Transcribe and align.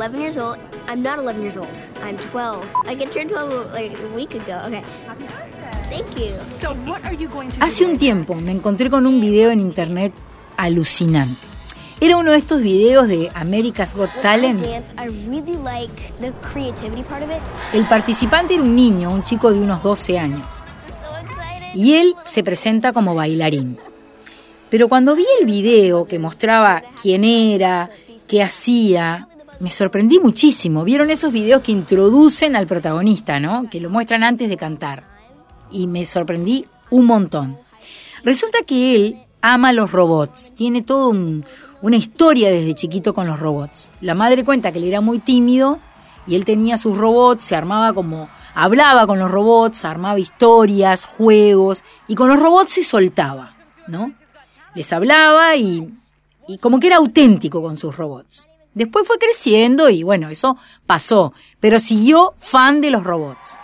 11 0.00 0.18
years 0.18 0.38
old. 0.38 0.56
I'm 0.88 1.02
not 1.02 1.18
11 1.18 1.42
years 1.42 1.58
old. 1.58 1.68
I'm 2.02 2.16
12. 2.16 2.64
I 2.86 2.94
get 2.94 3.12
turned 3.12 3.28
12 3.28 3.70
like 3.72 3.92
a 3.92 4.14
week 4.14 4.34
ago. 4.34 4.62
Okay. 4.64 4.82
Thank 5.90 6.18
you. 6.18 6.32
So 6.50 6.72
what 6.88 7.04
are 7.04 7.12
you 7.12 7.28
going 7.28 7.50
to 7.50 7.58
do 7.58 7.66
Hace 7.66 7.84
un 7.84 7.98
tiempo 7.98 8.34
me 8.34 8.50
encontré 8.50 8.88
con 8.88 9.06
un 9.06 9.20
video 9.20 9.50
en 9.50 9.60
internet 9.60 10.14
alucinante. 10.56 11.46
Era 12.00 12.16
uno 12.16 12.30
de 12.32 12.38
estos 12.38 12.62
videos 12.62 13.08
de 13.08 13.30
America's 13.34 13.94
Got 13.94 14.08
Talent. 14.22 14.62
dance, 14.62 14.90
I 14.96 15.08
really 15.28 15.58
like 15.58 15.92
the 16.18 16.32
creativity 16.50 17.02
part 17.02 17.22
of 17.22 17.30
it. 17.30 17.42
El 17.74 17.84
participante 17.84 18.54
era 18.54 18.62
un 18.62 18.74
niño, 18.74 19.10
un 19.10 19.22
chico 19.22 19.52
de 19.52 19.58
unos 19.58 19.82
12 19.82 20.18
años. 20.18 20.62
Y 21.74 21.92
él 21.92 22.14
se 22.24 22.42
presenta 22.42 22.94
como 22.94 23.14
bailarín. 23.14 23.76
Pero 24.70 24.88
cuando 24.88 25.14
vi 25.14 25.26
el 25.40 25.46
video 25.46 26.06
que 26.06 26.18
mostraba 26.18 26.82
quién 27.02 27.22
era, 27.22 27.90
qué 28.26 28.42
hacía, 28.42 29.28
me 29.60 29.70
sorprendí 29.70 30.18
muchísimo. 30.18 30.84
¿Vieron 30.84 31.10
esos 31.10 31.32
videos 31.32 31.62
que 31.62 31.72
introducen 31.72 32.56
al 32.56 32.66
protagonista, 32.66 33.38
no? 33.38 33.68
Que 33.70 33.80
lo 33.80 33.90
muestran 33.90 34.24
antes 34.24 34.48
de 34.48 34.56
cantar. 34.56 35.04
Y 35.70 35.86
me 35.86 36.04
sorprendí 36.06 36.66
un 36.90 37.06
montón. 37.06 37.58
Resulta 38.24 38.58
que 38.66 38.96
él 38.96 39.18
ama 39.42 39.72
los 39.72 39.92
robots, 39.92 40.52
tiene 40.54 40.82
toda 40.82 41.14
una 41.82 41.96
historia 41.96 42.50
desde 42.50 42.74
chiquito 42.74 43.14
con 43.14 43.26
los 43.26 43.38
robots. 43.38 43.92
La 44.00 44.14
madre 44.14 44.44
cuenta 44.44 44.72
que 44.72 44.78
él 44.78 44.84
era 44.84 45.00
muy 45.00 45.18
tímido 45.18 45.78
y 46.26 46.34
él 46.34 46.44
tenía 46.44 46.76
sus 46.76 46.96
robots, 46.96 47.44
se 47.44 47.56
armaba 47.56 47.92
como, 47.92 48.28
hablaba 48.54 49.06
con 49.06 49.18
los 49.18 49.30
robots, 49.30 49.84
armaba 49.84 50.18
historias, 50.18 51.06
juegos 51.06 51.82
y 52.08 52.14
con 52.14 52.28
los 52.28 52.38
robots 52.38 52.72
se 52.72 52.84
soltaba, 52.84 53.56
¿no? 53.86 54.12
Les 54.74 54.92
hablaba 54.92 55.56
y, 55.56 55.92
como 56.60 56.78
que 56.78 56.88
era 56.88 56.96
auténtico 56.96 57.62
con 57.62 57.76
sus 57.76 57.96
robots. 57.96 58.46
Después 58.74 59.06
fue 59.06 59.18
creciendo 59.18 59.90
y 59.90 60.02
bueno, 60.02 60.28
eso 60.28 60.56
pasó, 60.86 61.32
pero 61.58 61.80
siguió 61.80 62.34
fan 62.36 62.80
de 62.80 62.90
los 62.90 63.02
robots. 63.02 63.58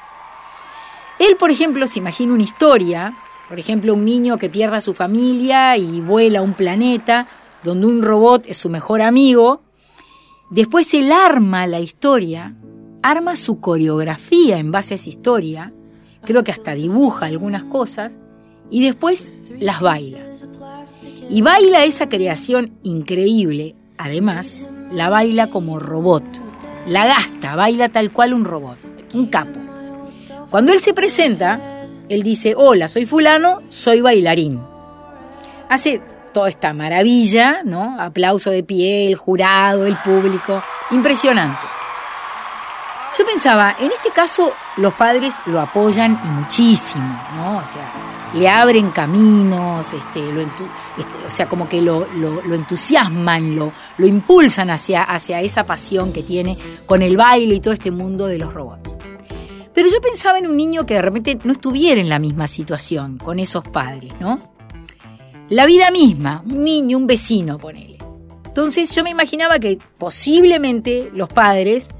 Él, 1.18 1.36
por 1.36 1.50
ejemplo, 1.50 1.86
se 1.86 2.00
imagina 2.00 2.34
una 2.34 2.42
historia, 2.42 3.16
por 3.48 3.58
ejemplo, 3.58 3.94
un 3.94 4.04
niño 4.04 4.38
que 4.38 4.50
pierde 4.50 4.76
a 4.76 4.80
su 4.80 4.92
familia 4.92 5.76
y 5.76 6.00
vuela 6.00 6.40
a 6.40 6.42
un 6.42 6.54
planeta 6.54 7.28
donde 7.62 7.86
un 7.86 8.02
robot 8.02 8.44
es 8.46 8.56
su 8.56 8.68
mejor 8.68 9.00
amigo. 9.00 9.62
Después 10.50 10.92
él 10.94 11.10
arma 11.12 11.66
la 11.66 11.80
historia, 11.80 12.54
arma 13.02 13.36
su 13.36 13.60
coreografía 13.60 14.58
en 14.58 14.72
base 14.72 14.94
a 14.94 14.96
esa 14.96 15.08
historia, 15.08 15.72
creo 16.22 16.44
que 16.44 16.52
hasta 16.52 16.74
dibuja 16.74 17.26
algunas 17.26 17.64
cosas, 17.64 18.18
y 18.70 18.84
después 18.84 19.30
las 19.60 19.80
baila. 19.80 20.18
Y 21.30 21.42
baila 21.42 21.84
esa 21.84 22.08
creación 22.08 22.78
increíble, 22.82 23.76
además, 23.96 24.68
la 24.90 25.08
baila 25.08 25.48
como 25.48 25.78
robot, 25.78 26.24
la 26.86 27.06
gasta, 27.06 27.56
baila 27.56 27.88
tal 27.88 28.12
cual 28.12 28.34
un 28.34 28.44
robot, 28.44 28.78
un 29.14 29.26
capo. 29.26 29.58
Cuando 30.50 30.72
él 30.72 30.80
se 30.80 30.94
presenta, 30.94 31.86
él 32.08 32.22
dice, 32.22 32.54
hola, 32.56 32.88
soy 32.88 33.06
fulano, 33.06 33.62
soy 33.68 34.00
bailarín. 34.00 34.60
Hace 35.68 36.00
toda 36.32 36.48
esta 36.48 36.72
maravilla, 36.72 37.62
¿no? 37.64 37.96
Aplauso 37.98 38.50
de 38.50 38.62
pie, 38.62 39.08
el 39.08 39.16
jurado, 39.16 39.86
el 39.86 39.96
público, 39.96 40.62
impresionante. 40.90 41.75
Yo 43.18 43.24
pensaba, 43.24 43.76
en 43.80 43.90
este 43.92 44.10
caso 44.10 44.52
los 44.76 44.92
padres 44.94 45.36
lo 45.46 45.60
apoyan 45.60 46.20
muchísimo, 46.38 47.04
¿no? 47.36 47.58
O 47.58 47.64
sea, 47.66 47.90
le 48.34 48.48
abren 48.48 48.90
caminos, 48.90 49.92
este, 49.94 50.20
lo 50.32 50.40
este, 50.42 50.62
o 51.26 51.30
sea, 51.30 51.48
como 51.48 51.66
que 51.68 51.80
lo, 51.80 52.06
lo- 52.16 52.42
lo 52.42 52.54
entusiasman, 52.54 53.56
lo, 53.56 53.72
lo 53.96 54.06
impulsan 54.06 54.68
hacia, 54.70 55.02
hacia 55.02 55.40
esa 55.40 55.64
pasión 55.64 56.12
que 56.12 56.22
tiene 56.22 56.58
con 56.84 57.00
el 57.00 57.16
baile 57.16 57.54
y 57.54 57.60
todo 57.60 57.72
este 57.72 57.90
mundo 57.90 58.26
de 58.26 58.38
los 58.38 58.52
robots. 58.52 58.98
Pero 59.72 59.88
yo 59.88 60.00
pensaba 60.00 60.38
en 60.38 60.46
un 60.46 60.56
niño 60.56 60.84
que 60.84 60.94
de 60.94 61.02
repente 61.02 61.38
no 61.44 61.52
estuviera 61.52 62.00
en 62.00 62.08
la 62.08 62.18
misma 62.18 62.46
situación 62.46 63.18
con 63.18 63.38
esos 63.38 63.66
padres, 63.68 64.12
¿no? 64.20 64.40
La 65.48 65.64
vida 65.64 65.90
misma, 65.90 66.42
un 66.44 66.64
niño, 66.64 66.98
un 66.98 67.06
vecino, 67.06 67.56
ponele. 67.58 67.98
Entonces 68.46 68.94
yo 68.94 69.04
me 69.04 69.10
imaginaba 69.10 69.58
que 69.58 69.78
posiblemente 69.98 71.10
los 71.14 71.28
padres 71.28 71.94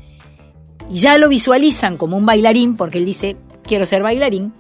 ya 0.91 1.19
lo 1.19 1.29
visualizan 1.29 1.97
como 1.97 2.17
un 2.17 2.27
bailarín, 2.27 2.77
porque 2.77 2.99
él 2.99 3.05
dice, 3.05 3.37
quiero 3.65 3.87
ser 3.87 4.03
bailarín, 4.03 4.53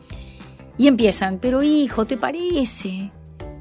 y 0.78 0.88
empiezan, 0.88 1.38
pero 1.40 1.62
hijo, 1.62 2.04
¿te 2.04 2.16
parece? 2.16 3.10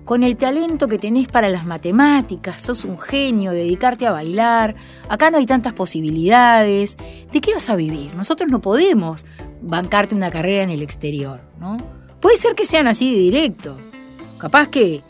Con 0.03 0.24
el 0.24 0.36
talento 0.36 0.88
que 0.88 1.00
tenés 1.00 1.28
para 1.28 1.50
las 1.50 1.66
matemáticas, 1.66 2.62
sos 2.62 2.86
un 2.86 3.00
genio, 3.00 3.52
dedicarte 3.52 4.06
a 4.06 4.12
bailar, 4.12 4.76
acá 5.09 5.31
no 5.31 5.38
hay 5.38 5.46
tantas 5.46 5.74
posibilidades, 5.74 6.98
¿de 7.31 7.42
qué 7.42 7.53
vas 7.53 7.70
a 7.70 7.76
vivir? 7.76 8.14
Nosotros 8.16 8.50
no 8.50 8.62
podemos 8.62 9.26
bancarte 9.62 10.14
una 10.14 10.30
carrera 10.30 10.64
en 10.64 10.70
el 10.70 10.84
exterior, 10.84 11.42
¿no? 11.59 11.78
Puede 12.20 12.38
ser 12.38 12.56
que 12.56 12.66
sean 12.66 12.88
así 12.88 13.14
de 13.14 13.20
directos, 13.20 13.90
capaz 14.38 14.68
que 14.68 15.02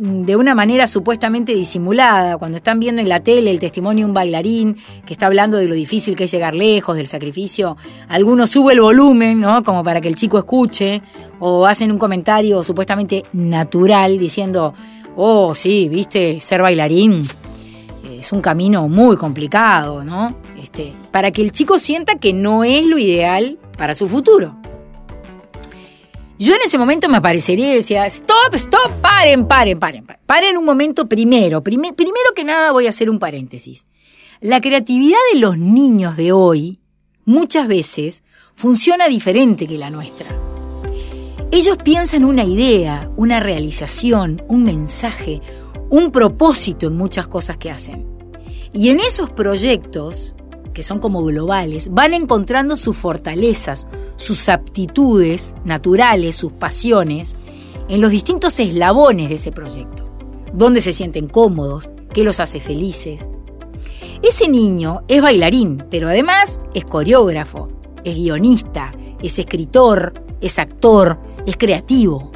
de 0.00 0.34
una 0.34 0.54
manera 0.54 0.86
supuestamente 0.86 1.54
disimulada, 1.54 2.38
cuando 2.38 2.56
están 2.56 2.80
viendo 2.80 3.02
en 3.02 3.08
la 3.08 3.20
tele 3.20 3.50
el 3.50 3.60
testimonio 3.60 4.04
de 4.04 4.08
un 4.08 4.14
bailarín 4.14 4.76
que 5.04 5.12
está 5.12 5.26
hablando 5.26 5.58
de 5.58 5.66
lo 5.66 5.74
difícil 5.74 6.16
que 6.16 6.24
es 6.24 6.30
llegar 6.30 6.54
lejos, 6.54 6.96
del 6.96 7.06
sacrificio, 7.06 7.76
alguno 8.08 8.46
sube 8.46 8.72
el 8.72 8.80
volumen, 8.80 9.40
¿no? 9.40 9.62
Como 9.62 9.84
para 9.84 10.00
que 10.00 10.08
el 10.08 10.16
chico 10.16 10.38
escuche, 10.38 11.02
o 11.38 11.66
hacen 11.66 11.92
un 11.92 11.98
comentario 11.98 12.64
supuestamente 12.64 13.24
natural 13.34 14.18
diciendo, 14.18 14.72
oh, 15.16 15.54
sí, 15.54 15.88
viste, 15.90 16.40
ser 16.40 16.62
bailarín 16.62 17.22
es 18.20 18.32
un 18.32 18.40
camino 18.40 18.86
muy 18.88 19.16
complicado, 19.16 20.04
¿no? 20.04 20.36
Este, 20.62 20.92
para 21.10 21.30
que 21.30 21.42
el 21.42 21.52
chico 21.52 21.78
sienta 21.78 22.16
que 22.16 22.32
no 22.32 22.64
es 22.64 22.86
lo 22.86 22.98
ideal 22.98 23.58
para 23.76 23.94
su 23.94 24.08
futuro. 24.08 24.59
Yo 26.40 26.54
en 26.54 26.60
ese 26.64 26.78
momento 26.78 27.06
me 27.10 27.18
aparecería 27.18 27.70
y 27.70 27.76
decía, 27.76 28.06
stop, 28.06 28.54
stop, 28.54 28.90
paren, 29.02 29.46
paren, 29.46 29.78
paren, 29.78 30.06
paren. 30.24 30.56
Un 30.56 30.64
momento 30.64 31.06
primero. 31.06 31.62
Prime- 31.62 31.92
primero 31.92 32.32
que 32.34 32.44
nada 32.44 32.72
voy 32.72 32.86
a 32.86 32.88
hacer 32.88 33.10
un 33.10 33.18
paréntesis. 33.18 33.86
La 34.40 34.62
creatividad 34.62 35.18
de 35.34 35.38
los 35.38 35.58
niños 35.58 36.16
de 36.16 36.32
hoy 36.32 36.80
muchas 37.26 37.68
veces 37.68 38.22
funciona 38.54 39.06
diferente 39.06 39.66
que 39.66 39.76
la 39.76 39.90
nuestra. 39.90 40.34
Ellos 41.50 41.76
piensan 41.84 42.24
una 42.24 42.44
idea, 42.44 43.10
una 43.16 43.38
realización, 43.40 44.42
un 44.48 44.64
mensaje, 44.64 45.42
un 45.90 46.10
propósito 46.10 46.86
en 46.86 46.96
muchas 46.96 47.28
cosas 47.28 47.58
que 47.58 47.70
hacen. 47.70 48.06
Y 48.72 48.88
en 48.88 48.98
esos 49.00 49.30
proyectos, 49.30 50.34
que 50.80 50.84
son 50.84 50.98
como 50.98 51.22
globales, 51.22 51.90
van 51.92 52.14
encontrando 52.14 52.74
sus 52.74 52.96
fortalezas, 52.96 53.86
sus 54.16 54.48
aptitudes 54.48 55.54
naturales, 55.62 56.36
sus 56.36 56.52
pasiones, 56.52 57.36
en 57.90 58.00
los 58.00 58.10
distintos 58.10 58.58
eslabones 58.58 59.28
de 59.28 59.34
ese 59.34 59.52
proyecto. 59.52 60.08
Dónde 60.54 60.80
se 60.80 60.94
sienten 60.94 61.28
cómodos, 61.28 61.90
qué 62.14 62.24
los 62.24 62.40
hace 62.40 62.60
felices. 62.60 63.28
Ese 64.22 64.48
niño 64.48 65.02
es 65.06 65.20
bailarín, 65.20 65.84
pero 65.90 66.08
además 66.08 66.62
es 66.72 66.86
coreógrafo, 66.86 67.68
es 68.02 68.16
guionista, 68.16 68.90
es 69.22 69.38
escritor, 69.38 70.14
es 70.40 70.58
actor, 70.58 71.18
es 71.44 71.58
creativo. 71.58 72.32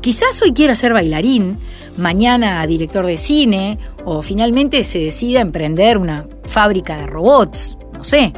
Quizás 0.00 0.40
hoy 0.40 0.54
quiera 0.54 0.74
ser 0.74 0.94
bailarín, 0.94 1.58
mañana 1.98 2.66
director 2.66 3.04
de 3.04 3.16
cine 3.16 3.78
o 4.04 4.22
finalmente 4.22 4.84
se 4.84 4.98
decida 5.00 5.40
a 5.40 5.42
emprender 5.42 5.98
una 5.98 6.26
fábrica 6.44 6.96
de 6.96 7.06
robots, 7.06 7.76
no 7.92 8.04
sé. 8.04 8.32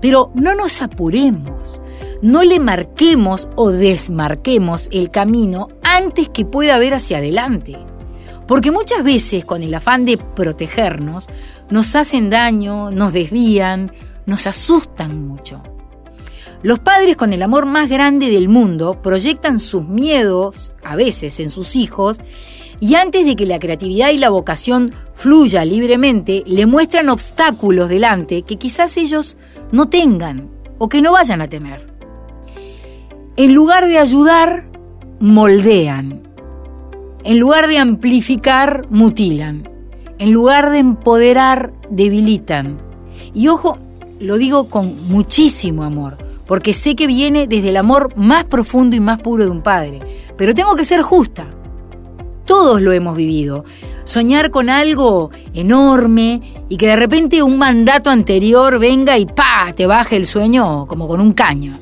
Pero 0.00 0.32
no 0.34 0.54
nos 0.54 0.82
apuremos, 0.82 1.80
no 2.22 2.42
le 2.42 2.58
marquemos 2.58 3.48
o 3.56 3.70
desmarquemos 3.70 4.88
el 4.92 5.10
camino 5.10 5.68
antes 5.82 6.28
que 6.28 6.44
pueda 6.44 6.78
ver 6.78 6.94
hacia 6.94 7.18
adelante. 7.18 7.78
Porque 8.46 8.70
muchas 8.70 9.02
veces 9.04 9.44
con 9.44 9.62
el 9.62 9.72
afán 9.72 10.04
de 10.04 10.18
protegernos, 10.18 11.28
nos 11.70 11.94
hacen 11.94 12.28
daño, 12.28 12.90
nos 12.90 13.12
desvían, 13.14 13.92
nos 14.26 14.46
asustan 14.46 15.26
mucho. 15.26 15.62
Los 16.64 16.80
padres 16.80 17.14
con 17.16 17.34
el 17.34 17.42
amor 17.42 17.66
más 17.66 17.90
grande 17.90 18.30
del 18.30 18.48
mundo 18.48 19.02
proyectan 19.02 19.60
sus 19.60 19.84
miedos, 19.86 20.72
a 20.82 20.96
veces, 20.96 21.38
en 21.38 21.50
sus 21.50 21.76
hijos, 21.76 22.22
y 22.80 22.94
antes 22.94 23.26
de 23.26 23.36
que 23.36 23.44
la 23.44 23.58
creatividad 23.58 24.12
y 24.12 24.16
la 24.16 24.30
vocación 24.30 24.94
fluya 25.12 25.62
libremente, 25.66 26.42
le 26.46 26.64
muestran 26.64 27.10
obstáculos 27.10 27.90
delante 27.90 28.44
que 28.44 28.56
quizás 28.56 28.96
ellos 28.96 29.36
no 29.72 29.90
tengan 29.90 30.48
o 30.78 30.88
que 30.88 31.02
no 31.02 31.12
vayan 31.12 31.42
a 31.42 31.50
tener. 31.50 31.86
En 33.36 33.52
lugar 33.52 33.86
de 33.86 33.98
ayudar, 33.98 34.64
moldean. 35.20 36.26
En 37.24 37.38
lugar 37.40 37.68
de 37.68 37.76
amplificar, 37.76 38.86
mutilan. 38.88 39.68
En 40.16 40.32
lugar 40.32 40.70
de 40.70 40.78
empoderar, 40.78 41.74
debilitan. 41.90 42.78
Y 43.34 43.48
ojo, 43.48 43.76
lo 44.18 44.38
digo 44.38 44.70
con 44.70 45.08
muchísimo 45.08 45.84
amor, 45.84 46.23
porque 46.46 46.74
sé 46.74 46.94
que 46.94 47.06
viene 47.06 47.46
desde 47.46 47.70
el 47.70 47.76
amor 47.76 48.16
más 48.16 48.44
profundo 48.44 48.96
y 48.96 49.00
más 49.00 49.20
puro 49.20 49.44
de 49.44 49.50
un 49.50 49.62
padre. 49.62 50.00
Pero 50.36 50.54
tengo 50.54 50.74
que 50.74 50.84
ser 50.84 51.02
justa. 51.02 51.46
Todos 52.44 52.80
lo 52.80 52.92
hemos 52.92 53.16
vivido. 53.16 53.64
Soñar 54.04 54.50
con 54.50 54.68
algo 54.68 55.30
enorme 55.54 56.64
y 56.68 56.76
que 56.76 56.88
de 56.88 56.96
repente 56.96 57.42
un 57.42 57.58
mandato 57.58 58.10
anterior 58.10 58.78
venga 58.78 59.16
y 59.16 59.24
¡pa! 59.26 59.72
te 59.74 59.86
baje 59.86 60.16
el 60.16 60.26
sueño 60.26 60.86
como 60.86 61.08
con 61.08 61.20
un 61.20 61.32
caño. 61.32 61.78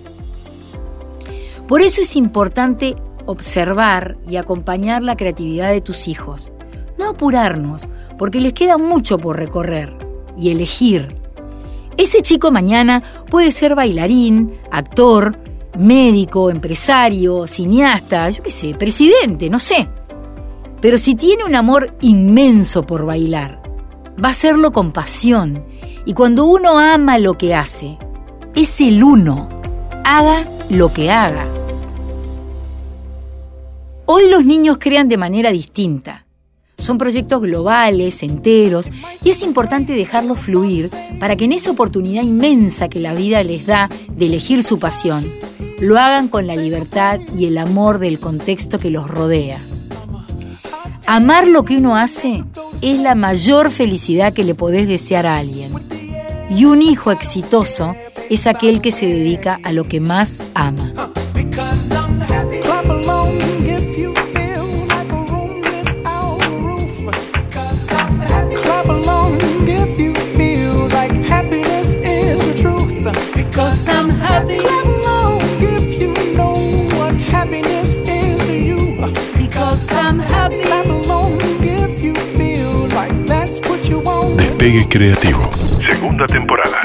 Por 1.67 1.83
eso 1.83 2.03
es 2.03 2.17
importante 2.17 2.97
observar 3.27 4.17
y 4.29 4.37
acompañar 4.37 5.03
la 5.03 5.17
creatividad 5.17 5.71
de 5.71 5.81
tus 5.81 6.07
hijos. 6.07 6.53
No 6.99 7.11
apurarnos, 7.11 7.89
porque 8.19 8.41
les 8.41 8.53
queda 8.53 8.79
mucho 8.79 9.19
por 9.19 9.37
recorrer 9.37 9.97
y 10.37 10.51
elegir. 10.51 11.22
Ese 12.03 12.21
chico 12.21 12.51
mañana 12.51 13.01
puede 13.31 13.53
ser 13.53 13.77
bailarín, 13.77 14.59
actor, 14.73 15.39
médico, 15.79 16.51
empresario, 16.51 17.47
cineasta, 17.47 18.29
yo 18.29 18.43
qué 18.43 18.51
sé, 18.51 18.75
presidente, 18.75 19.49
no 19.49 19.61
sé. 19.61 19.87
Pero 20.81 20.99
si 20.99 21.15
tiene 21.15 21.45
un 21.45 21.55
amor 21.55 21.97
inmenso 22.01 22.83
por 22.83 23.07
bailar, 23.07 23.63
va 24.23 24.27
a 24.27 24.31
hacerlo 24.33 24.73
con 24.73 24.91
pasión. 24.91 25.65
Y 26.05 26.13
cuando 26.13 26.47
uno 26.47 26.77
ama 26.77 27.19
lo 27.19 27.39
que 27.39 27.55
hace, 27.55 27.99
es 28.57 28.81
el 28.81 29.05
uno. 29.05 29.49
Haga 30.05 30.45
lo 30.71 30.93
que 30.93 31.13
haga. 31.13 31.47
Hoy 34.07 34.29
los 34.29 34.45
niños 34.45 34.79
crean 34.81 35.07
de 35.07 35.19
manera 35.19 35.53
distinta. 35.53 36.22
Son 36.83 36.99
proyectos 36.99 37.41
globales, 37.41 38.25
enteros, 38.25 38.91
y 39.23 39.31
es 39.31 39.45
importante 39.45 39.93
dejarlos 39.93 40.41
fluir 40.41 40.91
para 41.21 41.37
que 41.37 41.45
en 41.45 41.53
esa 41.53 41.71
oportunidad 41.71 42.25
inmensa 42.25 42.89
que 42.89 42.99
la 42.99 43.15
vida 43.15 43.45
les 43.45 43.67
da 43.67 43.89
de 44.09 44.27
elegir 44.27 44.65
su 44.65 44.81
pasión, 44.81 45.25
lo 45.81 45.97
hagan 45.97 46.27
con 46.27 46.49
la 46.49 46.57
libertad 46.57 47.21
y 47.37 47.47
el 47.47 47.59
amor 47.59 48.01
del 48.01 48.19
contexto 48.19 48.81
que 48.81 48.91
los 48.91 49.09
rodea. 49.09 49.61
Amar 51.07 51.47
lo 51.47 51.65
que 51.65 51.77
uno 51.77 51.95
hace 51.95 52.43
es 52.81 52.99
la 52.99 53.15
mayor 53.15 53.71
felicidad 53.71 54.33
que 54.33 54.43
le 54.43 54.57
podés 54.57 54.89
desear 54.89 55.25
a 55.25 55.39
alguien. 55.39 55.73
Y 56.51 56.65
un 56.65 56.83
hijo 56.83 57.13
exitoso 57.13 57.95
es 58.29 58.49
aquel 58.49 58.81
que 58.81 58.91
se 58.91 59.07
dedica 59.07 59.61
a 59.63 59.73
lo 59.73 59.85
que 59.85 60.01
más 60.01 60.41
ama. 60.55 61.12
Despegue 84.63 84.89
Creativo. 84.89 85.51
Segunda 85.85 86.25
temporada. 86.25 86.83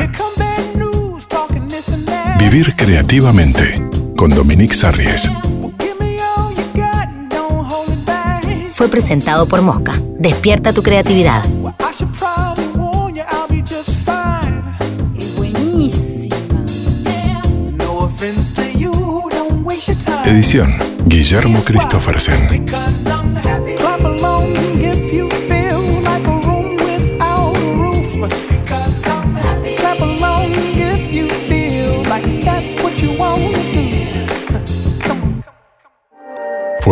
Vivir 2.39 2.75
creativamente 2.75 3.79
con 4.17 4.31
Dominique 4.31 4.73
Sarries. 4.73 5.29
Fue 8.71 8.87
presentado 8.87 9.47
por 9.47 9.61
Mosca. 9.61 9.93
Despierta 10.17 10.73
tu 10.73 10.81
creatividad. 10.81 11.43
Buenísima. 15.35 16.35
Edición 20.25 20.79
Guillermo 21.05 21.63
Christophersen. 21.63 22.65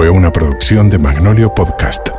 Una 0.09 0.31
producción 0.31 0.87
de 0.87 0.97
Magnolio 0.99 1.53
Podcast. 1.53 2.14